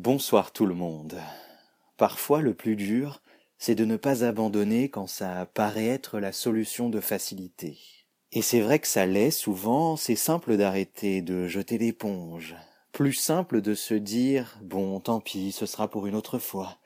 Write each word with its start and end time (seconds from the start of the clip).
Bonsoir 0.00 0.52
tout 0.52 0.64
le 0.64 0.76
monde. 0.76 1.16
Parfois 1.96 2.40
le 2.40 2.54
plus 2.54 2.76
dur, 2.76 3.20
c'est 3.58 3.74
de 3.74 3.84
ne 3.84 3.96
pas 3.96 4.22
abandonner 4.22 4.88
quand 4.90 5.08
ça 5.08 5.50
paraît 5.54 5.88
être 5.88 6.20
la 6.20 6.30
solution 6.30 6.88
de 6.88 7.00
facilité. 7.00 7.76
Et 8.30 8.40
c'est 8.40 8.60
vrai 8.60 8.78
que 8.78 8.86
ça 8.86 9.06
l'est 9.06 9.32
souvent, 9.32 9.96
c'est 9.96 10.14
simple 10.14 10.56
d'arrêter, 10.56 11.20
de 11.20 11.48
jeter 11.48 11.78
l'éponge. 11.78 12.54
Plus 12.92 13.12
simple 13.12 13.60
de 13.60 13.74
se 13.74 13.94
dire 13.94 14.60
bon 14.62 15.00
tant 15.00 15.18
pis, 15.18 15.50
ce 15.50 15.66
sera 15.66 15.88
pour 15.88 16.06
une 16.06 16.14
autre 16.14 16.38
fois. 16.38 16.78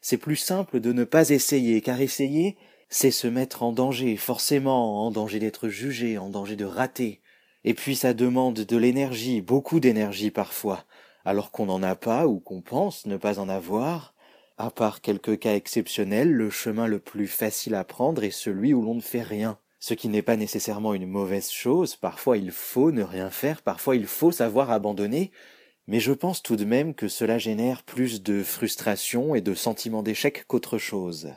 C'est 0.00 0.16
plus 0.16 0.36
simple 0.36 0.78
de 0.78 0.92
ne 0.92 1.02
pas 1.02 1.30
essayer, 1.30 1.80
car 1.80 2.00
essayer, 2.00 2.56
c'est 2.88 3.10
se 3.10 3.26
mettre 3.26 3.64
en 3.64 3.72
danger, 3.72 4.16
forcément, 4.16 5.04
en 5.04 5.10
danger 5.10 5.40
d'être 5.40 5.68
jugé, 5.68 6.18
en 6.18 6.30
danger 6.30 6.54
de 6.54 6.66
rater. 6.66 7.20
Et 7.64 7.74
puis 7.74 7.96
ça 7.96 8.14
demande 8.14 8.60
de 8.60 8.76
l'énergie, 8.76 9.40
beaucoup 9.40 9.80
d'énergie 9.80 10.30
parfois 10.30 10.86
alors 11.24 11.50
qu'on 11.50 11.66
n'en 11.66 11.82
a 11.82 11.94
pas 11.94 12.26
ou 12.26 12.40
qu'on 12.40 12.62
pense 12.62 13.06
ne 13.06 13.16
pas 13.16 13.38
en 13.38 13.48
avoir. 13.48 14.14
À 14.58 14.70
part 14.70 15.00
quelques 15.00 15.38
cas 15.38 15.54
exceptionnels, 15.54 16.32
le 16.32 16.50
chemin 16.50 16.86
le 16.86 16.98
plus 16.98 17.26
facile 17.26 17.74
à 17.74 17.84
prendre 17.84 18.24
est 18.24 18.30
celui 18.30 18.74
où 18.74 18.82
l'on 18.82 18.94
ne 18.94 19.00
fait 19.00 19.22
rien. 19.22 19.58
Ce 19.78 19.94
qui 19.94 20.08
n'est 20.08 20.22
pas 20.22 20.36
nécessairement 20.36 20.92
une 20.92 21.06
mauvaise 21.06 21.50
chose, 21.50 21.96
parfois 21.96 22.36
il 22.36 22.50
faut 22.50 22.92
ne 22.92 23.02
rien 23.02 23.30
faire, 23.30 23.62
parfois 23.62 23.96
il 23.96 24.06
faut 24.06 24.30
savoir 24.30 24.70
abandonner, 24.70 25.30
mais 25.86 26.00
je 26.00 26.12
pense 26.12 26.42
tout 26.42 26.56
de 26.56 26.66
même 26.66 26.94
que 26.94 27.08
cela 27.08 27.38
génère 27.38 27.82
plus 27.82 28.22
de 28.22 28.42
frustration 28.42 29.34
et 29.34 29.40
de 29.40 29.54
sentiment 29.54 30.02
d'échec 30.02 30.44
qu'autre 30.46 30.76
chose. 30.76 31.32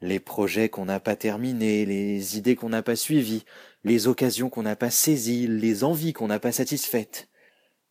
Les 0.00 0.18
projets 0.18 0.70
qu'on 0.70 0.86
n'a 0.86 1.00
pas 1.00 1.16
terminés, 1.16 1.84
les 1.84 2.38
idées 2.38 2.56
qu'on 2.56 2.70
n'a 2.70 2.82
pas 2.82 2.96
suivies, 2.96 3.44
les 3.84 4.06
occasions 4.06 4.48
qu'on 4.48 4.62
n'a 4.62 4.76
pas 4.76 4.90
saisies, 4.90 5.46
les 5.46 5.84
envies 5.84 6.14
qu'on 6.14 6.28
n'a 6.28 6.40
pas 6.40 6.52
satisfaites 6.52 7.28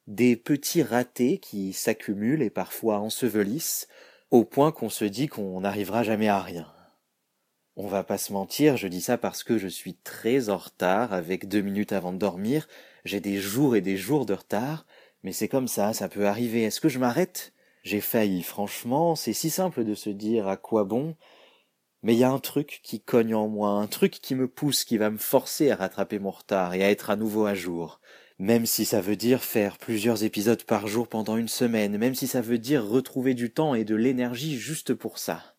des 0.07 0.35
petits 0.35 0.83
ratés 0.83 1.37
qui 1.37 1.73
s'accumulent 1.73 2.41
et 2.41 2.49
parfois 2.49 2.99
ensevelissent, 2.99 3.87
au 4.31 4.43
point 4.43 4.71
qu'on 4.71 4.89
se 4.89 5.05
dit 5.05 5.27
qu'on 5.27 5.61
n'arrivera 5.61 6.03
jamais 6.03 6.27
à 6.27 6.41
rien. 6.41 6.71
On 7.75 7.87
va 7.87 8.03
pas 8.03 8.17
se 8.17 8.33
mentir, 8.33 8.77
je 8.77 8.87
dis 8.87 9.01
ça 9.01 9.17
parce 9.17 9.43
que 9.43 9.57
je 9.57 9.67
suis 9.67 9.95
très 9.95 10.49
en 10.49 10.57
retard, 10.57 11.13
avec 11.13 11.47
deux 11.47 11.61
minutes 11.61 11.91
avant 11.91 12.13
de 12.13 12.17
dormir, 12.17 12.67
j'ai 13.05 13.19
des 13.19 13.39
jours 13.39 13.75
et 13.75 13.81
des 13.81 13.97
jours 13.97 14.25
de 14.25 14.33
retard, 14.33 14.85
mais 15.23 15.31
c'est 15.31 15.47
comme 15.47 15.67
ça, 15.67 15.93
ça 15.93 16.09
peut 16.09 16.27
arriver. 16.27 16.63
Est-ce 16.63 16.81
que 16.81 16.89
je 16.89 16.99
m'arrête? 16.99 17.53
J'ai 17.83 18.01
failli, 18.01 18.43
franchement, 18.43 19.15
c'est 19.15 19.33
si 19.33 19.49
simple 19.49 19.83
de 19.83 19.95
se 19.95 20.09
dire 20.09 20.47
à 20.47 20.57
quoi 20.57 20.83
bon, 20.83 21.15
mais 22.01 22.13
il 22.13 22.19
y 22.19 22.23
a 22.23 22.31
un 22.31 22.39
truc 22.39 22.81
qui 22.83 23.01
cogne 23.01 23.33
en 23.33 23.47
moi, 23.47 23.69
un 23.69 23.87
truc 23.87 24.11
qui 24.13 24.35
me 24.35 24.47
pousse, 24.47 24.83
qui 24.83 24.97
va 24.97 25.09
me 25.09 25.17
forcer 25.17 25.71
à 25.71 25.75
rattraper 25.75 26.19
mon 26.19 26.31
retard 26.31 26.73
et 26.73 26.83
à 26.83 26.91
être 26.91 27.09
à 27.09 27.15
nouveau 27.15 27.45
à 27.45 27.55
jour 27.55 27.99
même 28.39 28.65
si 28.65 28.85
ça 28.85 29.01
veut 29.01 29.15
dire 29.15 29.43
faire 29.43 29.77
plusieurs 29.77 30.23
épisodes 30.23 30.63
par 30.63 30.87
jour 30.87 31.07
pendant 31.07 31.37
une 31.37 31.47
semaine, 31.47 31.97
même 31.97 32.15
si 32.15 32.27
ça 32.27 32.41
veut 32.41 32.57
dire 32.57 32.85
retrouver 32.85 33.33
du 33.33 33.51
temps 33.51 33.75
et 33.75 33.83
de 33.83 33.95
l'énergie 33.95 34.57
juste 34.57 34.93
pour 34.93 35.17
ça. 35.17 35.55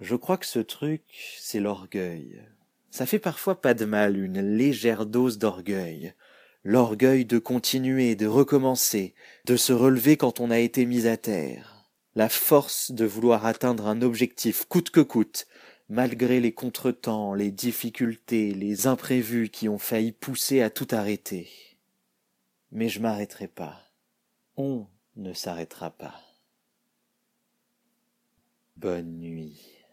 Je 0.00 0.16
crois 0.16 0.36
que 0.36 0.46
ce 0.46 0.58
truc, 0.58 1.02
c'est 1.38 1.60
l'orgueil. 1.60 2.42
Ça 2.90 3.06
fait 3.06 3.18
parfois 3.18 3.60
pas 3.60 3.74
de 3.74 3.84
mal 3.84 4.16
une 4.16 4.40
légère 4.40 5.06
dose 5.06 5.38
d'orgueil. 5.38 6.14
L'orgueil 6.62 7.24
de 7.24 7.38
continuer, 7.38 8.14
de 8.14 8.26
recommencer, 8.26 9.14
de 9.44 9.56
se 9.56 9.72
relever 9.72 10.16
quand 10.16 10.40
on 10.40 10.50
a 10.50 10.58
été 10.58 10.86
mis 10.86 11.06
à 11.06 11.16
terre. 11.16 11.84
La 12.14 12.28
force 12.28 12.92
de 12.92 13.04
vouloir 13.04 13.44
atteindre 13.46 13.88
un 13.88 14.00
objectif 14.00 14.64
coûte 14.66 14.90
que 14.90 15.00
coûte, 15.00 15.46
malgré 15.88 16.40
les 16.40 16.52
contretemps, 16.52 17.34
les 17.34 17.50
difficultés, 17.50 18.54
les 18.54 18.86
imprévus 18.86 19.48
qui 19.50 19.68
ont 19.68 19.78
failli 19.78 20.12
pousser 20.12 20.62
à 20.62 20.70
tout 20.70 20.88
arrêter 20.90 21.48
mais 22.74 22.88
je 22.88 23.00
m'arrêterai 23.00 23.48
pas. 23.48 23.80
On 24.56 24.86
ne 25.16 25.32
s'arrêtera 25.32 25.90
pas. 25.90 26.20
Bonne 28.76 29.20
nuit. 29.20 29.83